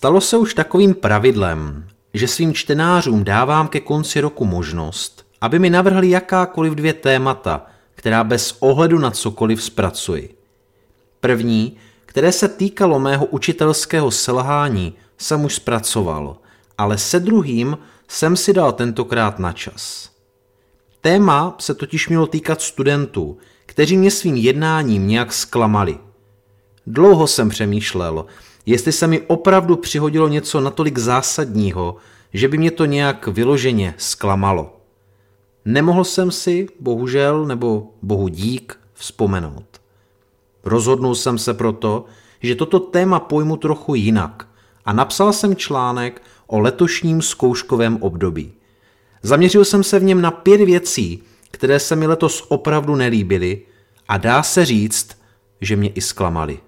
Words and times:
Stalo 0.00 0.20
se 0.20 0.36
už 0.36 0.54
takovým 0.54 0.94
pravidlem, 0.94 1.88
že 2.14 2.28
svým 2.28 2.54
čtenářům 2.54 3.24
dávám 3.24 3.68
ke 3.68 3.80
konci 3.80 4.20
roku 4.20 4.44
možnost, 4.44 5.26
aby 5.40 5.58
mi 5.58 5.70
navrhli 5.70 6.10
jakákoliv 6.10 6.74
dvě 6.74 6.92
témata, 6.92 7.66
která 7.94 8.24
bez 8.24 8.56
ohledu 8.60 8.98
na 8.98 9.10
cokoliv 9.10 9.62
zpracuji. 9.62 10.34
První, 11.20 11.76
které 12.06 12.32
se 12.32 12.48
týkalo 12.48 13.00
mého 13.00 13.26
učitelského 13.26 14.10
selhání, 14.10 14.94
jsem 15.18 15.44
už 15.44 15.54
zpracoval, 15.54 16.36
ale 16.78 16.98
se 16.98 17.20
druhým 17.20 17.78
jsem 18.08 18.36
si 18.36 18.52
dal 18.52 18.72
tentokrát 18.72 19.38
na 19.38 19.52
čas. 19.52 20.10
Téma 21.00 21.56
se 21.58 21.74
totiž 21.74 22.08
mělo 22.08 22.26
týkat 22.26 22.62
studentů, 22.62 23.38
kteří 23.66 23.96
mě 23.96 24.10
svým 24.10 24.36
jednáním 24.36 25.08
nějak 25.08 25.32
zklamali. 25.32 25.98
Dlouho 26.86 27.26
jsem 27.26 27.48
přemýšlel, 27.48 28.26
jestli 28.70 28.92
se 28.92 29.06
mi 29.06 29.20
opravdu 29.20 29.76
přihodilo 29.76 30.28
něco 30.28 30.60
natolik 30.60 30.98
zásadního, 30.98 31.96
že 32.32 32.48
by 32.48 32.58
mě 32.58 32.70
to 32.70 32.84
nějak 32.84 33.26
vyloženě 33.26 33.94
zklamalo. 33.98 34.76
Nemohl 35.64 36.04
jsem 36.04 36.30
si, 36.30 36.66
bohužel, 36.80 37.46
nebo 37.46 37.90
bohu 38.02 38.28
dík, 38.28 38.78
vzpomenout. 38.94 39.80
Rozhodnul 40.64 41.14
jsem 41.14 41.38
se 41.38 41.54
proto, 41.54 42.04
že 42.40 42.54
toto 42.54 42.80
téma 42.80 43.20
pojmu 43.20 43.56
trochu 43.56 43.94
jinak 43.94 44.48
a 44.84 44.92
napsal 44.92 45.32
jsem 45.32 45.56
článek 45.56 46.22
o 46.46 46.60
letošním 46.60 47.22
zkouškovém 47.22 47.98
období. 48.02 48.52
Zaměřil 49.22 49.64
jsem 49.64 49.84
se 49.84 49.98
v 49.98 50.04
něm 50.04 50.20
na 50.20 50.30
pět 50.30 50.60
věcí, 50.60 51.22
které 51.50 51.78
se 51.80 51.96
mi 51.96 52.06
letos 52.06 52.46
opravdu 52.48 52.96
nelíbily 52.96 53.62
a 54.08 54.18
dá 54.18 54.42
se 54.42 54.64
říct, 54.64 55.18
že 55.60 55.76
mě 55.76 55.88
i 55.88 56.00
zklamali. 56.00 56.58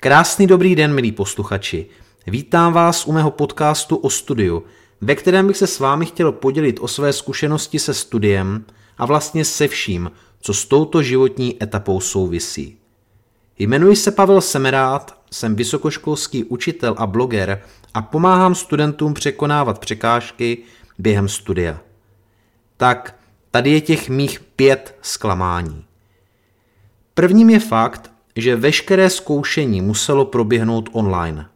Krásný 0.00 0.46
dobrý 0.46 0.76
den, 0.76 0.94
milí 0.94 1.12
posluchači. 1.12 1.86
Vítám 2.26 2.72
vás 2.72 3.06
u 3.06 3.12
mého 3.12 3.30
podcastu 3.30 3.96
o 3.96 4.10
studiu, 4.10 4.64
ve 5.00 5.14
kterém 5.14 5.46
bych 5.46 5.56
se 5.56 5.66
s 5.66 5.78
vámi 5.78 6.06
chtěl 6.06 6.32
podělit 6.32 6.78
o 6.80 6.88
své 6.88 7.12
zkušenosti 7.12 7.78
se 7.78 7.94
studiem 7.94 8.64
a 8.98 9.06
vlastně 9.06 9.44
se 9.44 9.68
vším, 9.68 10.10
co 10.40 10.54
s 10.54 10.64
touto 10.64 11.02
životní 11.02 11.62
etapou 11.62 12.00
souvisí. 12.00 12.78
Jmenuji 13.58 13.96
se 13.96 14.10
Pavel 14.10 14.40
Semerát, 14.40 15.20
jsem 15.30 15.56
vysokoškolský 15.56 16.44
učitel 16.44 16.94
a 16.98 17.06
bloger 17.06 17.62
a 17.94 18.02
pomáhám 18.02 18.54
studentům 18.54 19.14
překonávat 19.14 19.78
překážky 19.78 20.58
během 20.98 21.28
studia. 21.28 21.80
Tak 22.76 23.16
tady 23.50 23.70
je 23.70 23.80
těch 23.80 24.08
mých 24.08 24.40
pět 24.40 24.98
zklamání. 25.02 25.84
Prvním 27.14 27.50
je 27.50 27.60
fakt, 27.60 28.17
že 28.40 28.56
veškeré 28.56 29.10
zkoušení 29.10 29.80
muselo 29.82 30.24
proběhnout 30.24 30.88
online. 30.92 31.46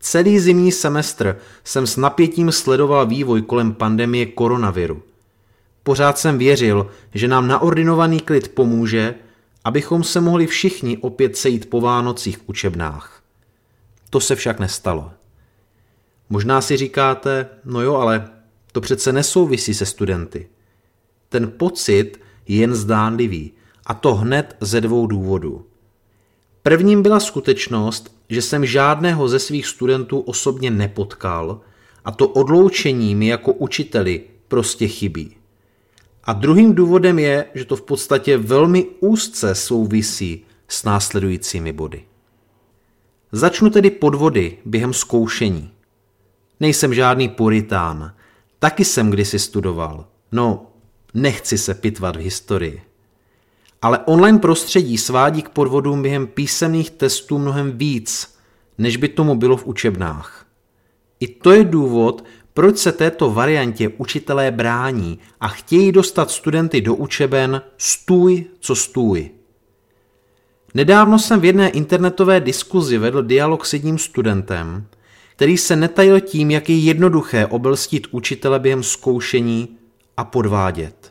Celý 0.00 0.38
zimní 0.38 0.72
semestr 0.72 1.38
jsem 1.64 1.86
s 1.86 1.96
napětím 1.96 2.52
sledoval 2.52 3.06
vývoj 3.06 3.42
kolem 3.42 3.72
pandemie 3.72 4.26
koronaviru. 4.26 5.02
Pořád 5.82 6.18
jsem 6.18 6.38
věřil, 6.38 6.90
že 7.14 7.28
nám 7.28 7.48
naordinovaný 7.48 8.20
klid 8.20 8.48
pomůže, 8.48 9.14
abychom 9.64 10.04
se 10.04 10.20
mohli 10.20 10.46
všichni 10.46 10.98
opět 10.98 11.36
sejít 11.36 11.70
po 11.70 11.80
Vánocích 11.80 12.38
v 12.38 12.42
učebnách. 12.46 13.22
To 14.10 14.20
se 14.20 14.36
však 14.36 14.58
nestalo. 14.60 15.10
Možná 16.28 16.60
si 16.60 16.76
říkáte, 16.76 17.48
no 17.64 17.80
jo, 17.80 17.94
ale 17.94 18.30
to 18.72 18.80
přece 18.80 19.12
nesouvisí 19.12 19.74
se 19.74 19.86
studenty. 19.86 20.48
Ten 21.28 21.50
pocit 21.50 22.20
je 22.48 22.56
jen 22.56 22.74
zdánlivý, 22.74 23.52
a 23.86 23.94
to 23.94 24.14
hned 24.14 24.56
ze 24.60 24.80
dvou 24.80 25.06
důvodů. 25.06 25.66
Prvním 26.62 27.02
byla 27.02 27.20
skutečnost, 27.20 28.16
že 28.28 28.42
jsem 28.42 28.66
žádného 28.66 29.28
ze 29.28 29.38
svých 29.38 29.66
studentů 29.66 30.20
osobně 30.20 30.70
nepotkal 30.70 31.60
a 32.04 32.10
to 32.10 32.28
odloučení 32.28 33.14
mi 33.14 33.26
jako 33.26 33.52
učiteli 33.52 34.22
prostě 34.48 34.88
chybí. 34.88 35.36
A 36.24 36.32
druhým 36.32 36.74
důvodem 36.74 37.18
je, 37.18 37.44
že 37.54 37.64
to 37.64 37.76
v 37.76 37.82
podstatě 37.82 38.38
velmi 38.38 38.86
úzce 39.00 39.54
souvisí 39.54 40.44
s 40.68 40.84
následujícími 40.84 41.72
body. 41.72 42.04
Začnu 43.32 43.70
tedy 43.70 43.90
podvody 43.90 44.58
během 44.64 44.92
zkoušení. 44.92 45.70
Nejsem 46.60 46.94
žádný 46.94 47.28
puritán, 47.28 48.14
taky 48.58 48.84
jsem 48.84 49.10
kdysi 49.10 49.38
studoval. 49.38 50.06
No, 50.32 50.66
nechci 51.14 51.58
se 51.58 51.74
pitvat 51.74 52.16
v 52.16 52.20
historii. 52.20 52.82
Ale 53.82 53.98
online 53.98 54.38
prostředí 54.38 54.98
svádí 54.98 55.42
k 55.42 55.48
podvodům 55.48 56.02
během 56.02 56.26
písemných 56.26 56.90
testů 56.90 57.38
mnohem 57.38 57.72
víc, 57.78 58.34
než 58.78 58.96
by 58.96 59.08
tomu 59.08 59.34
bylo 59.34 59.56
v 59.56 59.66
učebnách. 59.66 60.46
I 61.20 61.28
to 61.28 61.52
je 61.52 61.64
důvod, 61.64 62.24
proč 62.54 62.78
se 62.78 62.92
této 62.92 63.30
variantě 63.30 63.88
učitelé 63.88 64.50
brání 64.50 65.18
a 65.40 65.48
chtějí 65.48 65.92
dostat 65.92 66.30
studenty 66.30 66.80
do 66.80 66.94
učeben 66.94 67.62
stůj, 67.76 68.44
co 68.60 68.76
stůj. 68.76 69.30
Nedávno 70.74 71.18
jsem 71.18 71.40
v 71.40 71.44
jedné 71.44 71.68
internetové 71.68 72.40
diskuzi 72.40 72.98
vedl 72.98 73.22
dialog 73.22 73.66
s 73.66 73.72
jedním 73.72 73.98
studentem, 73.98 74.86
který 75.36 75.58
se 75.58 75.76
netajil 75.76 76.20
tím, 76.20 76.50
jak 76.50 76.68
je 76.68 76.78
jednoduché 76.78 77.46
obelstít 77.46 78.06
učitele 78.10 78.58
během 78.58 78.82
zkoušení 78.82 79.76
a 80.16 80.24
podvádět. 80.24 81.01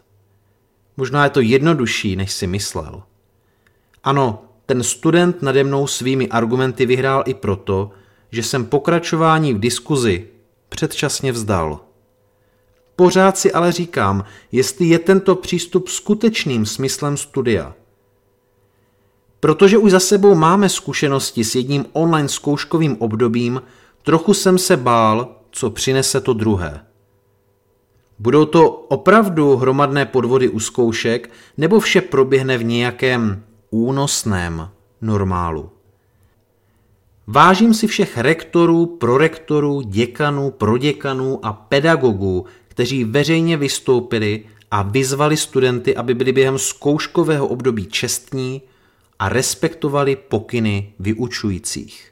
Možná 0.97 1.23
je 1.23 1.29
to 1.29 1.41
jednodušší, 1.41 2.15
než 2.15 2.31
si 2.31 2.47
myslel. 2.47 3.03
Ano, 4.03 4.43
ten 4.65 4.83
student 4.83 5.41
nade 5.41 5.63
mnou 5.63 5.87
svými 5.87 6.27
argumenty 6.27 6.85
vyhrál 6.85 7.23
i 7.25 7.33
proto, 7.33 7.91
že 8.31 8.43
jsem 8.43 8.65
pokračování 8.65 9.53
v 9.53 9.59
diskuzi 9.59 10.27
předčasně 10.69 11.31
vzdal. 11.31 11.79
Pořád 12.95 13.37
si 13.37 13.51
ale 13.51 13.71
říkám, 13.71 14.25
jestli 14.51 14.85
je 14.85 14.99
tento 14.99 15.35
přístup 15.35 15.87
skutečným 15.87 16.65
smyslem 16.65 17.17
studia. 17.17 17.73
Protože 19.39 19.77
už 19.77 19.91
za 19.91 19.99
sebou 19.99 20.35
máme 20.35 20.69
zkušenosti 20.69 21.43
s 21.43 21.55
jedním 21.55 21.85
online 21.93 22.29
zkouškovým 22.29 22.97
obdobím, 22.99 23.61
trochu 24.03 24.33
jsem 24.33 24.57
se 24.57 24.77
bál, 24.77 25.35
co 25.51 25.69
přinese 25.69 26.21
to 26.21 26.33
druhé. 26.33 26.85
Budou 28.21 28.45
to 28.45 28.69
opravdu 28.69 29.55
hromadné 29.55 30.05
podvody 30.05 30.49
u 30.49 30.59
zkoušek, 30.59 31.29
nebo 31.57 31.79
vše 31.79 32.01
proběhne 32.01 32.57
v 32.57 32.63
nějakém 32.63 33.43
únosném 33.69 34.69
normálu? 35.01 35.69
Vážím 37.27 37.73
si 37.73 37.87
všech 37.87 38.17
rektorů, 38.17 38.85
prorektorů, 38.85 39.81
děkanů, 39.81 40.51
proděkanů 40.51 41.45
a 41.45 41.53
pedagogů, 41.53 42.45
kteří 42.67 43.03
veřejně 43.03 43.57
vystoupili 43.57 44.43
a 44.71 44.81
vyzvali 44.81 45.37
studenty, 45.37 45.95
aby 45.95 46.13
byli 46.13 46.31
během 46.31 46.57
zkouškového 46.57 47.47
období 47.47 47.85
čestní 47.85 48.61
a 49.19 49.29
respektovali 49.29 50.15
pokyny 50.15 50.93
vyučujících. 50.99 52.11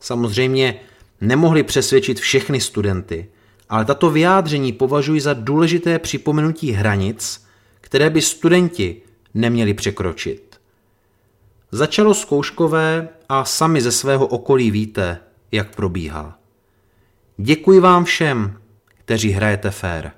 Samozřejmě 0.00 0.80
nemohli 1.20 1.62
přesvědčit 1.62 2.20
všechny 2.20 2.60
studenty, 2.60 3.28
ale 3.68 3.84
tato 3.84 4.10
vyjádření 4.10 4.72
považuji 4.72 5.20
za 5.20 5.34
důležité 5.34 5.98
připomenutí 5.98 6.72
hranic, 6.72 7.46
které 7.80 8.10
by 8.10 8.22
studenti 8.22 9.02
neměli 9.34 9.74
překročit. 9.74 10.60
Začalo 11.72 12.14
zkouškové 12.14 13.08
a 13.28 13.44
sami 13.44 13.80
ze 13.80 13.92
svého 13.92 14.26
okolí 14.26 14.70
víte, 14.70 15.18
jak 15.52 15.76
probíhá. 15.76 16.38
Děkuji 17.36 17.80
vám 17.80 18.04
všem, 18.04 18.58
kteří 19.04 19.30
hrajete 19.30 19.70
fér. 19.70 20.12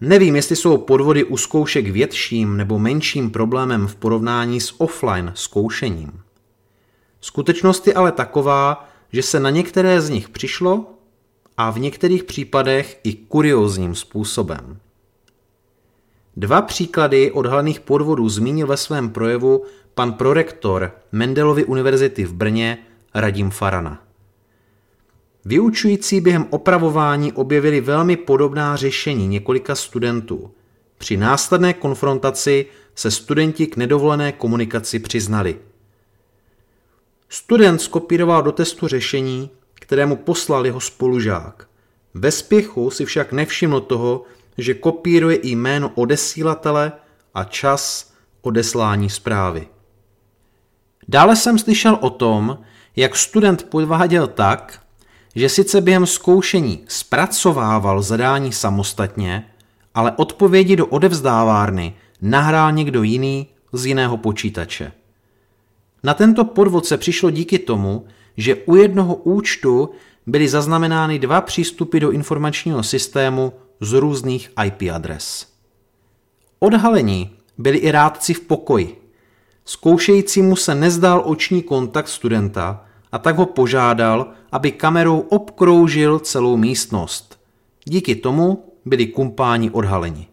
Nevím, 0.00 0.36
jestli 0.36 0.56
jsou 0.56 0.78
podvody 0.78 1.24
u 1.24 1.36
zkoušek 1.36 1.88
větším 1.88 2.56
nebo 2.56 2.78
menším 2.78 3.30
problémem 3.30 3.86
v 3.86 3.96
porovnání 3.96 4.60
s 4.60 4.80
offline 4.80 5.32
zkoušením. 5.34 6.20
Skutečnost 7.20 7.86
je 7.86 7.94
ale 7.94 8.12
taková, 8.12 8.88
že 9.12 9.22
se 9.22 9.40
na 9.40 9.50
některé 9.50 10.00
z 10.00 10.10
nich 10.10 10.28
přišlo 10.28 10.97
a 11.58 11.70
v 11.70 11.78
některých 11.78 12.24
případech 12.24 13.00
i 13.04 13.14
kuriózním 13.14 13.94
způsobem. 13.94 14.78
Dva 16.36 16.62
příklady 16.62 17.32
odhalených 17.32 17.80
podvodů 17.80 18.28
zmínil 18.28 18.66
ve 18.66 18.76
svém 18.76 19.10
projevu 19.10 19.64
pan 19.94 20.12
prorektor 20.12 20.92
Mendelovy 21.12 21.64
univerzity 21.64 22.24
v 22.24 22.32
Brně 22.32 22.78
Radim 23.14 23.50
Farana. 23.50 24.02
Vyučující 25.44 26.20
během 26.20 26.46
opravování 26.50 27.32
objevili 27.32 27.80
velmi 27.80 28.16
podobná 28.16 28.76
řešení 28.76 29.28
několika 29.28 29.74
studentů. 29.74 30.50
Při 30.98 31.16
následné 31.16 31.74
konfrontaci 31.74 32.66
se 32.94 33.10
studenti 33.10 33.66
k 33.66 33.76
nedovolené 33.76 34.32
komunikaci 34.32 34.98
přiznali. 34.98 35.58
Student 37.28 37.80
skopíroval 37.80 38.42
do 38.42 38.52
testu 38.52 38.88
řešení, 38.88 39.50
kterému 39.88 40.16
poslal 40.16 40.66
jeho 40.66 40.80
spolužák. 40.80 41.68
Ve 42.14 42.30
spěchu 42.30 42.90
si 42.90 43.04
však 43.04 43.32
nevšiml 43.32 43.80
toho, 43.80 44.22
že 44.58 44.74
kopíruje 44.74 45.36
i 45.36 45.48
jméno 45.48 45.92
odesílatele 45.94 46.92
a 47.34 47.44
čas 47.44 48.12
odeslání 48.42 49.10
zprávy. 49.10 49.68
Dále 51.08 51.36
jsem 51.36 51.58
slyšel 51.58 51.98
o 52.00 52.10
tom, 52.10 52.58
jak 52.96 53.16
student 53.16 53.64
podváděl 53.64 54.26
tak, 54.26 54.82
že 55.34 55.48
sice 55.48 55.80
během 55.80 56.06
zkoušení 56.06 56.84
zpracovával 56.88 58.02
zadání 58.02 58.52
samostatně, 58.52 59.50
ale 59.94 60.12
odpovědi 60.16 60.76
do 60.76 60.86
odevzdávárny 60.86 61.94
nahrál 62.20 62.72
někdo 62.72 63.02
jiný 63.02 63.46
z 63.72 63.86
jiného 63.86 64.16
počítače. 64.16 64.92
Na 66.02 66.14
tento 66.14 66.44
podvod 66.44 66.86
se 66.86 66.96
přišlo 66.96 67.30
díky 67.30 67.58
tomu, 67.58 68.06
že 68.38 68.54
u 68.54 68.76
jednoho 68.76 69.14
účtu 69.14 69.90
byly 70.26 70.48
zaznamenány 70.48 71.18
dva 71.18 71.40
přístupy 71.40 72.00
do 72.00 72.10
informačního 72.10 72.82
systému 72.82 73.52
z 73.80 73.92
různých 73.92 74.50
IP 74.64 74.90
adres. 74.94 75.46
Odhalení 76.58 77.30
byli 77.58 77.78
i 77.78 77.90
rádci 77.90 78.34
v 78.34 78.40
pokoji. 78.40 79.02
Zkoušejícímu 79.64 80.56
se 80.56 80.74
nezdál 80.74 81.22
oční 81.26 81.62
kontakt 81.62 82.08
studenta 82.08 82.84
a 83.12 83.18
tak 83.18 83.36
ho 83.36 83.46
požádal, 83.46 84.32
aby 84.52 84.72
kamerou 84.72 85.20
obkroužil 85.20 86.18
celou 86.18 86.56
místnost. 86.56 87.40
Díky 87.84 88.16
tomu 88.16 88.64
byli 88.84 89.06
kumpáni 89.06 89.70
odhaleni. 89.70 90.26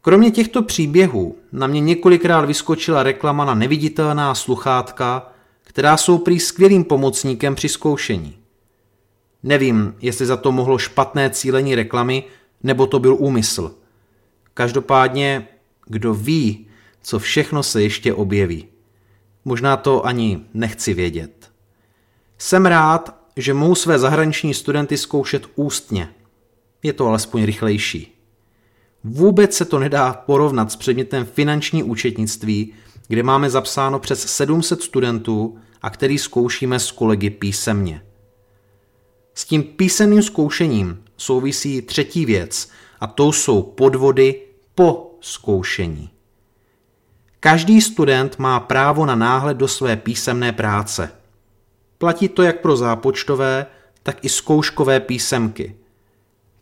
Kromě 0.00 0.30
těchto 0.30 0.62
příběhů 0.62 1.36
na 1.52 1.66
mě 1.66 1.80
několikrát 1.80 2.44
vyskočila 2.44 3.02
reklama 3.02 3.44
na 3.44 3.54
neviditelná 3.54 4.34
sluchátka, 4.34 5.33
která 5.74 5.96
jsou 5.96 6.18
prý 6.18 6.40
skvělým 6.40 6.84
pomocníkem 6.84 7.54
při 7.54 7.68
zkoušení. 7.68 8.38
Nevím, 9.42 9.94
jestli 10.00 10.26
za 10.26 10.36
to 10.36 10.52
mohlo 10.52 10.78
špatné 10.78 11.30
cílení 11.30 11.74
reklamy, 11.74 12.24
nebo 12.62 12.86
to 12.86 12.98
byl 12.98 13.16
úmysl. 13.18 13.74
Každopádně, 14.54 15.48
kdo 15.86 16.14
ví, 16.14 16.66
co 17.02 17.18
všechno 17.18 17.62
se 17.62 17.82
ještě 17.82 18.14
objeví. 18.14 18.68
Možná 19.44 19.76
to 19.76 20.06
ani 20.06 20.40
nechci 20.54 20.94
vědět. 20.94 21.50
Jsem 22.38 22.66
rád, 22.66 23.18
že 23.36 23.54
mohu 23.54 23.74
své 23.74 23.98
zahraniční 23.98 24.54
studenty 24.54 24.98
zkoušet 24.98 25.46
ústně. 25.54 26.08
Je 26.82 26.92
to 26.92 27.06
alespoň 27.06 27.44
rychlejší. 27.44 28.14
Vůbec 29.04 29.54
se 29.54 29.64
to 29.64 29.78
nedá 29.78 30.12
porovnat 30.12 30.72
s 30.72 30.76
předmětem 30.76 31.24
finanční 31.24 31.82
účetnictví, 31.82 32.72
kde 33.08 33.22
máme 33.22 33.50
zapsáno 33.50 33.98
přes 33.98 34.26
700 34.26 34.82
studentů 34.82 35.58
a 35.82 35.90
který 35.90 36.18
zkoušíme 36.18 36.78
s 36.78 36.90
kolegy 36.90 37.30
písemně. 37.30 38.02
S 39.34 39.44
tím 39.44 39.62
písemným 39.62 40.22
zkoušením 40.22 41.04
souvisí 41.16 41.82
třetí 41.82 42.26
věc 42.26 42.70
a 43.00 43.06
to 43.06 43.32
jsou 43.32 43.62
podvody 43.62 44.42
po 44.74 45.18
zkoušení. 45.20 46.10
Každý 47.40 47.80
student 47.80 48.38
má 48.38 48.60
právo 48.60 49.06
na 49.06 49.14
náhled 49.14 49.56
do 49.56 49.68
své 49.68 49.96
písemné 49.96 50.52
práce. 50.52 51.12
Platí 51.98 52.28
to 52.28 52.42
jak 52.42 52.60
pro 52.60 52.76
zápočtové, 52.76 53.66
tak 54.02 54.24
i 54.24 54.28
zkouškové 54.28 55.00
písemky. 55.00 55.76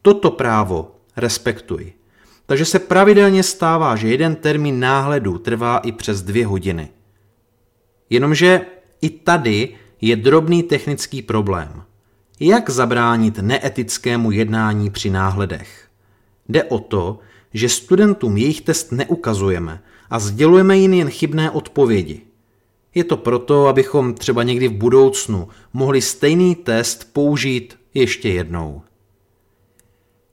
Toto 0.03 0.31
právo 0.31 0.97
respektuji. 1.17 2.02
Takže 2.47 2.65
se 2.65 2.79
pravidelně 2.79 3.43
stává, 3.43 3.97
že 3.97 4.09
jeden 4.09 4.35
termín 4.35 4.81
náhledu 4.81 5.39
trvá 5.39 5.79
i 5.79 5.93
přes 5.93 6.23
dvě 6.23 6.47
hodiny. 6.47 6.89
Jenomže 8.11 8.61
i 9.01 9.11
tady 9.11 9.69
je 10.01 10.17
drobný 10.17 10.63
technický 10.63 11.23
problém. 11.23 11.83
Jak 12.41 12.71
zabránit 12.71 13.39
neetickému 13.39 14.31
jednání 14.31 14.91
při 14.91 15.11
náhledech? 15.11 15.89
Jde 16.49 16.65
o 16.65 16.79
to, 16.79 17.19
že 17.55 17.69
studentům 17.69 18.37
jejich 18.37 18.61
test 18.61 18.93
neukazujeme 18.93 19.83
a 20.11 20.19
sdělujeme 20.19 20.79
jim 20.79 20.95
jen 20.95 21.11
chybné 21.11 21.51
odpovědi. 21.51 22.21
Je 22.95 23.05
to 23.05 23.17
proto, 23.17 23.67
abychom 23.67 24.15
třeba 24.15 24.43
někdy 24.43 24.69
v 24.69 24.73
budoucnu 24.73 25.49
mohli 25.73 26.01
stejný 26.01 26.55
test 26.55 27.13
použít 27.13 27.79
ještě 27.95 28.29
jednou. 28.29 28.83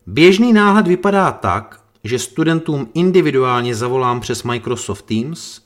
Běžný 0.07 0.53
náhled 0.53 0.88
vypadá 0.88 1.31
tak, 1.31 1.79
že 2.04 2.19
studentům 2.19 2.90
individuálně 2.94 3.75
zavolám 3.75 4.19
přes 4.19 4.44
Microsoft 4.44 5.01
Teams, 5.01 5.62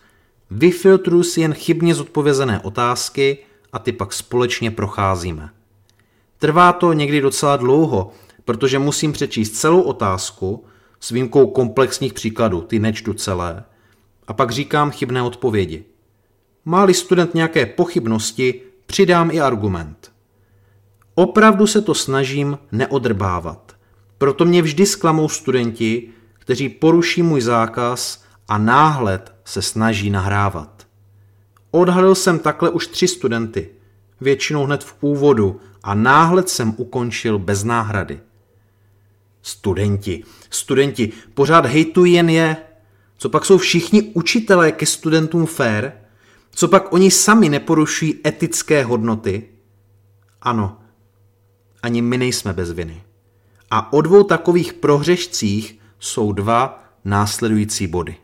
vyfiltruji 0.51 1.24
si 1.24 1.41
jen 1.41 1.53
chybně 1.53 1.95
zodpovězené 1.95 2.59
otázky 2.59 3.38
a 3.74 3.80
ty 3.80 3.91
pak 3.91 4.13
společně 4.13 4.71
procházíme. 4.71 5.50
Trvá 6.38 6.74
to 6.74 6.94
někdy 6.94 7.21
docela 7.21 7.57
dlouho, 7.57 8.12
protože 8.45 8.80
musím 8.80 9.12
přečíst 9.12 9.51
celou 9.51 9.81
otázku 9.81 10.65
s 11.00 11.09
výjimkou 11.09 11.47
komplexních 11.47 12.13
příkladů, 12.13 12.62
ty 12.62 12.79
nečtu 12.79 13.13
celé, 13.13 13.63
a 14.27 14.33
pak 14.33 14.51
říkám 14.51 14.91
chybné 14.91 15.21
odpovědi. 15.21 15.83
Má-li 16.65 16.94
student 16.94 17.33
nějaké 17.33 17.65
pochybnosti, 17.65 18.62
přidám 18.86 19.31
i 19.31 19.41
argument. 19.41 20.12
Opravdu 21.15 21.68
se 21.68 21.81
to 21.81 21.94
snažím 21.94 22.57
neodrbávat. 22.71 23.75
Proto 24.18 24.45
mě 24.45 24.62
vždy 24.62 24.86
zklamou 24.86 25.29
studenti, 25.29 26.09
kteří 26.43 26.69
poruší 26.69 27.21
můj 27.21 27.41
zákaz 27.41 28.23
a 28.47 28.57
náhled 28.57 29.35
se 29.45 29.61
snaží 29.61 30.09
nahrávat. 30.09 30.87
Odhalil 31.71 32.15
jsem 32.15 32.39
takhle 32.39 32.69
už 32.69 32.87
tři 32.87 33.07
studenty, 33.07 33.69
většinou 34.21 34.65
hned 34.65 34.83
v 34.83 34.95
úvodu 35.01 35.61
a 35.83 35.95
náhled 35.95 36.49
jsem 36.49 36.73
ukončil 36.77 37.39
bez 37.39 37.63
náhrady. 37.63 38.19
Studenti, 39.41 40.23
studenti, 40.49 41.11
pořád 41.33 41.65
hejtují 41.65 42.13
jen 42.13 42.29
je. 42.29 42.57
Co 43.17 43.29
pak 43.29 43.45
jsou 43.45 43.57
všichni 43.57 44.01
učitelé 44.01 44.71
ke 44.71 44.85
studentům 44.85 45.45
fair? 45.45 45.91
Co 46.51 46.67
pak 46.67 46.93
oni 46.93 47.11
sami 47.11 47.49
neporušují 47.49 48.19
etické 48.25 48.83
hodnoty? 48.83 49.49
Ano, 50.41 50.77
ani 51.83 52.01
my 52.01 52.17
nejsme 52.17 52.53
bez 52.53 52.71
viny. 52.71 53.03
A 53.71 53.93
o 53.93 54.01
dvou 54.01 54.23
takových 54.23 54.73
prohřešcích 54.73 55.79
jsou 56.03 56.31
dva 56.31 56.83
následující 57.05 57.88
body. 57.88 58.15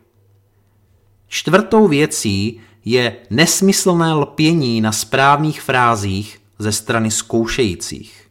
Čtvrtou 1.27 1.87
věcí 1.87 2.61
je 2.85 3.15
nesmyslné 3.29 4.13
lpění 4.13 4.81
na 4.81 4.91
správných 4.91 5.61
frázích 5.61 6.41
ze 6.59 6.71
strany 6.71 7.11
zkoušejících. 7.11 8.27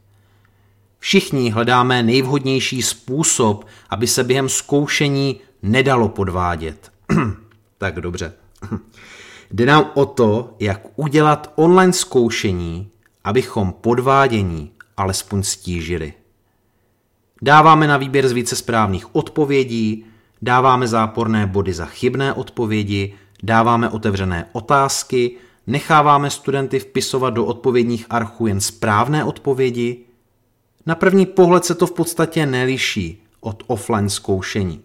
Všichni 0.99 1.51
hledáme 1.51 2.03
nejvhodnější 2.03 2.83
způsob, 2.83 3.67
aby 3.91 4.07
se 4.07 4.25
během 4.25 4.49
zkoušení 4.49 5.41
nedalo 5.63 6.09
podvádět. 6.09 6.93
tak 7.79 8.01
dobře. 8.01 8.33
Jde 9.51 9.67
nám 9.67 9.91
o 9.95 10.07
to, 10.07 10.55
jak 10.61 10.81
udělat 10.97 11.53
online 11.57 11.93
zkoušení, 11.93 12.91
abychom 13.25 13.73
podvádění 13.73 14.71
alespoň 14.97 15.43
stížili. 15.43 16.15
Dáváme 17.43 17.87
na 17.87 17.97
výběr 17.97 18.29
z 18.29 18.33
více 18.33 18.57
správných 18.57 19.15
odpovědí, 19.15 20.05
dáváme 20.43 20.89
záporné 20.89 21.47
body 21.47 21.73
za 21.73 21.87
chybné 21.87 22.33
odpovědi, 22.33 23.15
dáváme 23.43 23.89
otevřené 23.89 24.47
otázky, 24.53 25.37
necháváme 25.67 26.31
studenty 26.31 26.79
vpisovat 26.79 27.31
do 27.31 27.45
odpovědních 27.45 28.07
archů 28.11 28.47
jen 28.47 28.61
správné 28.61 29.25
odpovědi. 29.25 29.99
Na 30.87 30.95
první 30.95 31.27
pohled 31.27 31.65
se 31.65 31.75
to 31.75 31.87
v 31.87 31.93
podstatě 31.93 32.47
neliší 32.47 33.23
od 33.41 33.63
offline 33.67 34.11
zkoušení. 34.11 34.81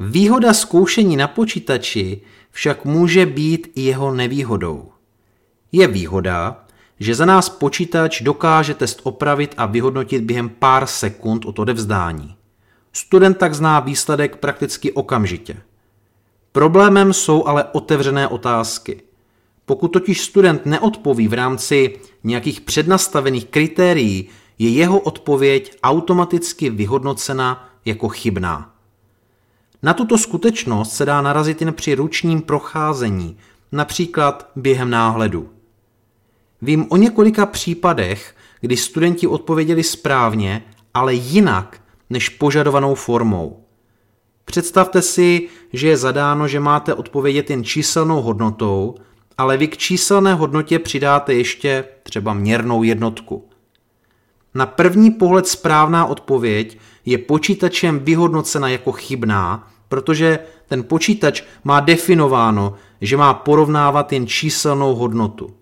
Výhoda 0.00 0.54
zkoušení 0.54 1.16
na 1.16 1.28
počítači 1.28 2.20
však 2.50 2.84
může 2.84 3.26
být 3.26 3.72
i 3.74 3.80
jeho 3.80 4.14
nevýhodou. 4.14 4.88
Je 5.72 5.86
výhoda, 5.86 6.64
že 7.00 7.14
za 7.14 7.24
nás 7.24 7.48
počítač 7.48 8.22
dokáže 8.22 8.74
test 8.74 9.00
opravit 9.02 9.54
a 9.56 9.66
vyhodnotit 9.66 10.22
během 10.22 10.48
pár 10.48 10.86
sekund 10.86 11.44
od 11.44 11.58
odevzdání. 11.58 12.34
Student 12.92 13.38
tak 13.38 13.54
zná 13.54 13.80
výsledek 13.80 14.36
prakticky 14.36 14.92
okamžitě. 14.92 15.56
Problémem 16.52 17.12
jsou 17.12 17.46
ale 17.46 17.64
otevřené 17.64 18.28
otázky. 18.28 19.02
Pokud 19.66 19.88
totiž 19.88 20.20
student 20.20 20.66
neodpoví 20.66 21.28
v 21.28 21.32
rámci 21.32 21.98
nějakých 22.24 22.60
přednastavených 22.60 23.44
kritérií, 23.44 24.28
je 24.58 24.70
jeho 24.70 25.00
odpověď 25.00 25.76
automaticky 25.82 26.70
vyhodnocena 26.70 27.68
jako 27.84 28.08
chybná. 28.08 28.74
Na 29.82 29.94
tuto 29.94 30.18
skutečnost 30.18 30.92
se 30.92 31.04
dá 31.04 31.22
narazit 31.22 31.60
jen 31.60 31.72
při 31.72 31.94
ručním 31.94 32.42
procházení, 32.42 33.36
například 33.72 34.50
během 34.56 34.90
náhledu. 34.90 35.48
Vím 36.62 36.86
o 36.88 36.96
několika 36.96 37.46
případech, 37.46 38.34
kdy 38.60 38.76
studenti 38.76 39.26
odpověděli 39.26 39.84
správně, 39.84 40.64
ale 40.94 41.14
jinak 41.14 41.80
než 42.10 42.28
požadovanou 42.28 42.94
formou. 42.94 43.64
Představte 44.44 45.02
si, 45.02 45.48
že 45.72 45.88
je 45.88 45.96
zadáno, 45.96 46.48
že 46.48 46.60
máte 46.60 46.94
odpovědět 46.94 47.50
jen 47.50 47.64
číselnou 47.64 48.22
hodnotou, 48.22 48.94
ale 49.38 49.56
vy 49.56 49.68
k 49.68 49.76
číselné 49.76 50.34
hodnotě 50.34 50.78
přidáte 50.78 51.34
ještě 51.34 51.84
třeba 52.02 52.34
měrnou 52.34 52.82
jednotku. 52.82 53.48
Na 54.54 54.66
první 54.66 55.10
pohled 55.10 55.46
správná 55.46 56.06
odpověď 56.06 56.78
je 57.04 57.18
počítačem 57.18 57.98
vyhodnocena 57.98 58.68
jako 58.68 58.92
chybná 58.92 59.70
protože 59.88 60.38
ten 60.68 60.84
počítač 60.84 61.42
má 61.64 61.80
definováno, 61.80 62.74
že 63.00 63.16
má 63.16 63.34
porovnávat 63.34 64.12
jen 64.12 64.26
číselnou 64.26 64.94
hodnotu. 64.94 65.54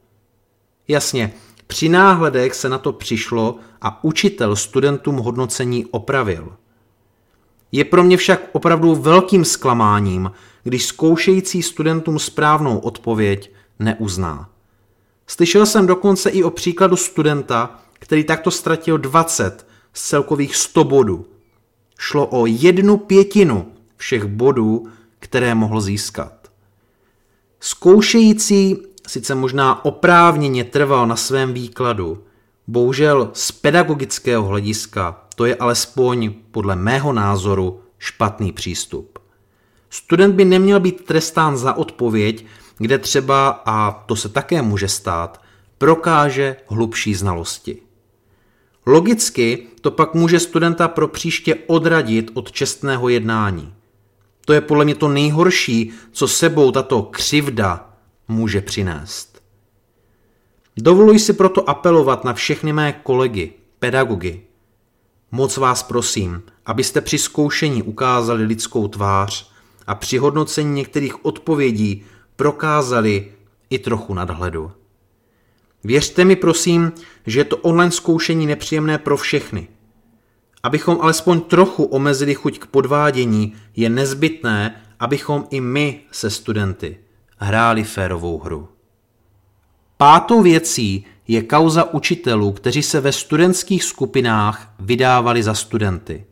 Jasně, 0.88 1.32
při 1.66 1.88
náhledech 1.88 2.54
se 2.54 2.68
na 2.68 2.78
to 2.78 2.92
přišlo 2.92 3.58
a 3.82 4.04
učitel 4.04 4.56
studentům 4.56 5.16
hodnocení 5.16 5.86
opravil. 5.86 6.56
Je 7.72 7.84
pro 7.84 8.04
mě 8.04 8.16
však 8.16 8.40
opravdu 8.52 8.94
velkým 8.94 9.44
zklamáním, 9.44 10.30
když 10.62 10.86
zkoušející 10.86 11.62
studentům 11.62 12.18
správnou 12.18 12.78
odpověď 12.78 13.52
neuzná. 13.78 14.50
Slyšel 15.26 15.66
jsem 15.66 15.86
dokonce 15.86 16.30
i 16.30 16.42
o 16.42 16.50
příkladu 16.50 16.96
studenta, 16.96 17.80
který 17.92 18.24
takto 18.24 18.50
ztratil 18.50 18.98
20 18.98 19.66
z 19.92 20.08
celkových 20.08 20.56
100 20.56 20.84
bodů. 20.84 21.26
Šlo 21.98 22.26
o 22.26 22.46
jednu 22.46 22.96
pětinu 22.96 23.72
všech 23.96 24.24
bodů, 24.24 24.88
které 25.18 25.54
mohl 25.54 25.80
získat. 25.80 26.32
Zkoušející 27.60 28.76
sice 29.06 29.34
možná 29.34 29.84
oprávněně 29.84 30.64
trval 30.64 31.06
na 31.06 31.16
svém 31.16 31.52
výkladu, 31.52 32.24
bohužel 32.66 33.30
z 33.32 33.52
pedagogického 33.52 34.46
hlediska 34.46 35.26
to 35.36 35.44
je 35.44 35.54
alespoň 35.54 36.34
podle 36.50 36.76
mého 36.76 37.12
názoru 37.12 37.80
špatný 37.98 38.52
přístup. 38.52 39.18
Student 39.90 40.34
by 40.34 40.44
neměl 40.44 40.80
být 40.80 41.04
trestán 41.04 41.56
za 41.56 41.72
odpověď, 41.72 42.44
kde 42.78 42.98
třeba, 42.98 43.62
a 43.66 43.90
to 43.90 44.16
se 44.16 44.28
také 44.28 44.62
může 44.62 44.88
stát, 44.88 45.40
prokáže 45.78 46.56
hlubší 46.68 47.14
znalosti. 47.14 47.82
Logicky 48.86 49.66
to 49.80 49.90
pak 49.90 50.14
může 50.14 50.40
studenta 50.40 50.88
pro 50.88 51.08
příště 51.08 51.54
odradit 51.66 52.30
od 52.34 52.52
čestného 52.52 53.08
jednání. 53.08 53.74
To 54.44 54.52
je 54.52 54.60
podle 54.60 54.84
mě 54.84 54.94
to 54.94 55.08
nejhorší, 55.08 55.92
co 56.12 56.28
sebou 56.28 56.72
tato 56.72 57.02
křivda 57.02 57.85
může 58.28 58.60
přinést. 58.60 59.42
Dovoluji 60.76 61.18
si 61.18 61.32
proto 61.32 61.70
apelovat 61.70 62.24
na 62.24 62.34
všechny 62.34 62.72
mé 62.72 62.92
kolegy, 62.92 63.52
pedagogy. 63.78 64.40
Moc 65.30 65.56
vás 65.56 65.82
prosím, 65.82 66.42
abyste 66.66 67.00
při 67.00 67.18
zkoušení 67.18 67.82
ukázali 67.82 68.44
lidskou 68.44 68.88
tvář 68.88 69.50
a 69.86 69.94
při 69.94 70.18
hodnocení 70.18 70.74
některých 70.74 71.24
odpovědí 71.24 72.04
prokázali 72.36 73.32
i 73.70 73.78
trochu 73.78 74.14
nadhledu. 74.14 74.72
Věřte 75.84 76.24
mi 76.24 76.36
prosím, 76.36 76.92
že 77.26 77.40
je 77.40 77.44
to 77.44 77.56
online 77.56 77.90
zkoušení 77.90 78.46
nepříjemné 78.46 78.98
pro 78.98 79.16
všechny. 79.16 79.68
Abychom 80.62 80.98
alespoň 81.00 81.40
trochu 81.40 81.84
omezili 81.84 82.34
chuť 82.34 82.58
k 82.58 82.66
podvádění, 82.66 83.54
je 83.76 83.90
nezbytné, 83.90 84.82
abychom 85.00 85.46
i 85.50 85.60
my 85.60 86.00
se 86.10 86.30
studenty 86.30 87.05
hráli 87.36 87.84
férovou 87.84 88.38
hru. 88.38 88.68
Pátou 89.96 90.42
věcí 90.42 91.04
je 91.28 91.42
kauza 91.42 91.94
učitelů, 91.94 92.52
kteří 92.52 92.82
se 92.82 93.00
ve 93.00 93.12
studentských 93.12 93.84
skupinách 93.84 94.74
vydávali 94.78 95.42
za 95.42 95.54
studenty. 95.54 96.24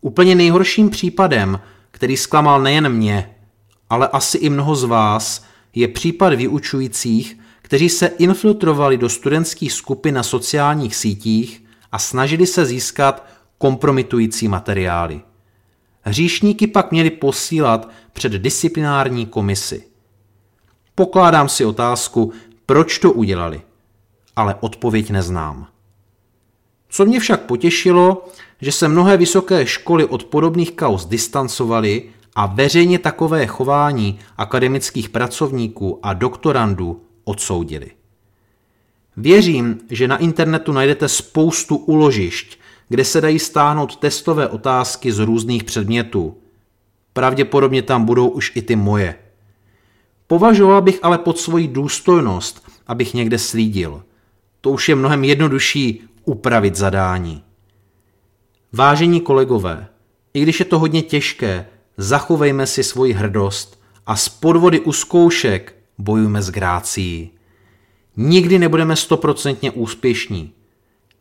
Úplně 0.00 0.34
nejhorším 0.34 0.90
případem, 0.90 1.60
který 1.90 2.16
zklamal 2.16 2.62
nejen 2.62 2.88
mě, 2.88 3.30
ale 3.90 4.08
asi 4.08 4.38
i 4.38 4.50
mnoho 4.50 4.76
z 4.76 4.84
vás, 4.84 5.44
je 5.74 5.88
případ 5.88 6.34
vyučujících, 6.34 7.38
kteří 7.62 7.88
se 7.88 8.06
infiltrovali 8.06 8.98
do 8.98 9.08
studentských 9.08 9.72
skupin 9.72 10.14
na 10.14 10.22
sociálních 10.22 10.96
sítích 10.96 11.64
a 11.92 11.98
snažili 11.98 12.46
se 12.46 12.66
získat 12.66 13.26
kompromitující 13.58 14.48
materiály. 14.48 15.20
Hříšníky 16.02 16.66
pak 16.66 16.92
měli 16.92 17.10
posílat 17.10 17.90
před 18.12 18.32
disciplinární 18.32 19.26
komisi. 19.26 19.84
Pokládám 20.96 21.48
si 21.48 21.64
otázku, 21.64 22.32
proč 22.66 22.98
to 22.98 23.12
udělali, 23.12 23.60
ale 24.36 24.54
odpověď 24.60 25.10
neznám. 25.10 25.66
Co 26.88 27.04
mě 27.04 27.20
však 27.20 27.42
potěšilo, 27.42 28.28
že 28.60 28.72
se 28.72 28.88
mnohé 28.88 29.16
vysoké 29.16 29.66
školy 29.66 30.04
od 30.04 30.24
podobných 30.24 30.72
kaus 30.72 31.04
distancovaly 31.04 32.02
a 32.34 32.46
veřejně 32.46 32.98
takové 32.98 33.46
chování 33.46 34.18
akademických 34.36 35.08
pracovníků 35.08 35.98
a 36.02 36.12
doktorandů 36.12 37.02
odsoudili. 37.24 37.90
Věřím, 39.16 39.80
že 39.90 40.08
na 40.08 40.16
internetu 40.16 40.72
najdete 40.72 41.08
spoustu 41.08 41.76
uložišť, 41.76 42.58
kde 42.88 43.04
se 43.04 43.20
dají 43.20 43.38
stáhnout 43.38 43.96
testové 43.96 44.48
otázky 44.48 45.12
z 45.12 45.18
různých 45.18 45.64
předmětů. 45.64 46.36
Pravděpodobně 47.12 47.82
tam 47.82 48.04
budou 48.04 48.28
už 48.28 48.52
i 48.54 48.62
ty 48.62 48.76
moje. 48.76 49.25
Považoval 50.26 50.82
bych 50.82 50.98
ale 51.02 51.18
pod 51.18 51.38
svoji 51.38 51.68
důstojnost, 51.68 52.68
abych 52.86 53.14
někde 53.14 53.38
slídil. 53.38 54.02
To 54.60 54.70
už 54.70 54.88
je 54.88 54.94
mnohem 54.94 55.24
jednodušší 55.24 56.02
upravit 56.24 56.76
zadání. 56.76 57.42
Vážení 58.72 59.20
kolegové, 59.20 59.88
i 60.34 60.42
když 60.42 60.60
je 60.60 60.66
to 60.66 60.78
hodně 60.78 61.02
těžké, 61.02 61.66
zachovejme 61.96 62.66
si 62.66 62.84
svoji 62.84 63.12
hrdost 63.12 63.80
a 64.06 64.16
z 64.16 64.28
podvody 64.28 64.80
u 64.80 64.92
zkoušek 64.92 65.76
bojujme 65.98 66.42
s 66.42 66.50
grácií. 66.50 67.30
Nikdy 68.16 68.58
nebudeme 68.58 68.96
stoprocentně 68.96 69.70
úspěšní. 69.70 70.52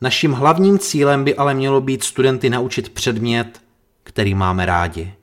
Naším 0.02 0.32
hlavním 0.32 0.80
cílem 0.80 1.24
by 1.24 1.36
ale 1.36 1.54
mělo 1.54 1.82
být 1.82 2.04
studenty 2.04 2.50
naučit 2.50 2.90
předmět, 2.90 3.62
který 4.04 4.36
máme 4.36 4.66
rádi. 4.66 5.14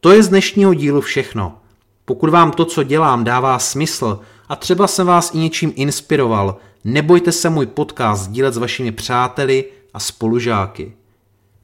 To 0.00 0.12
je 0.12 0.22
z 0.22 0.28
dnešního 0.28 0.74
dílu 0.74 1.00
všechno. 1.00 1.61
Pokud 2.04 2.30
vám 2.30 2.50
to, 2.50 2.64
co 2.64 2.82
dělám, 2.82 3.24
dává 3.24 3.58
smysl 3.58 4.20
a 4.48 4.56
třeba 4.56 4.86
jsem 4.86 5.06
vás 5.06 5.34
i 5.34 5.38
něčím 5.38 5.72
inspiroval, 5.76 6.56
nebojte 6.84 7.32
se 7.32 7.50
můj 7.50 7.66
podcast 7.66 8.22
sdílet 8.22 8.54
s 8.54 8.56
vašimi 8.56 8.92
přáteli 8.92 9.64
a 9.94 10.00
spolužáky. 10.00 10.92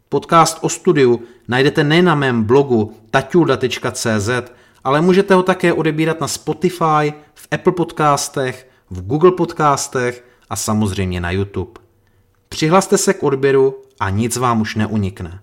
Podcast 0.08 0.58
o 0.60 0.68
studiu 0.68 1.22
najdete 1.48 1.84
nejen 1.84 2.04
na 2.04 2.14
mém 2.14 2.44
blogu 2.44 2.96
taťulda.cz, 3.10 4.30
ale 4.84 5.00
můžete 5.00 5.34
ho 5.34 5.42
také 5.42 5.72
odebírat 5.72 6.20
na 6.20 6.28
Spotify, 6.28 7.12
v 7.34 7.48
Apple 7.50 7.72
podcastech, 7.72 8.68
v 8.90 9.06
Google 9.06 9.32
podcastech 9.32 10.24
a 10.50 10.56
samozřejmě 10.56 11.20
na 11.20 11.30
YouTube. 11.30 11.80
Přihlaste 12.48 12.98
se 12.98 13.14
k 13.14 13.22
odběru 13.22 13.82
a 14.00 14.10
nic 14.10 14.36
vám 14.36 14.60
už 14.60 14.74
neunikne. 14.74 15.40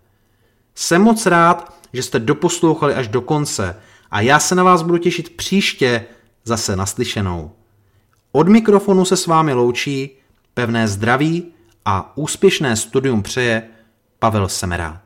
Jsem 0.76 1.02
moc 1.02 1.26
rád, 1.26 1.74
že 1.94 2.04
jste 2.04 2.20
doposlouchali 2.20 2.94
až 2.96 3.08
do 3.08 3.22
konce 3.22 3.76
a 4.12 4.22
já 4.22 4.40
se 4.40 4.56
na 4.56 4.64
vás 4.64 4.82
budu 4.82 4.98
těšit 4.98 5.30
příště 5.30 6.06
zase 6.44 6.76
naslyšenou. 6.76 7.52
Od 8.32 8.48
mikrofonu 8.50 9.06
se 9.06 9.18
s 9.18 9.28
vámi 9.28 9.54
loučí 9.54 10.10
pevné 10.54 10.88
zdraví 10.88 11.52
a 11.86 12.18
úspěšné 12.18 12.76
studium 12.76 13.24
přeje 13.24 13.64
Pavel 14.20 14.50
Semerát. 14.50 15.05